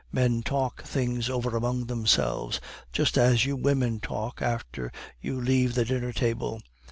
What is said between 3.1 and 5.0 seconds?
as you women talk after